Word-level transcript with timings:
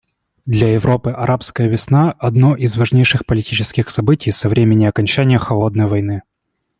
Для 0.47 0.73
Европы 0.73 1.11
«арабская 1.11 1.67
весна»— 1.67 2.15
одно 2.19 2.55
из 2.55 2.75
важнейших 2.75 3.23
политических 3.23 3.91
событий 3.91 4.31
со 4.31 4.49
времени 4.49 4.85
окончания 4.85 5.37
«холодной 5.37 5.85
войны». 5.85 6.23